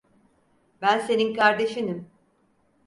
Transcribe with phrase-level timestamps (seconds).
[0.81, 2.09] Ben senin kardeşinim.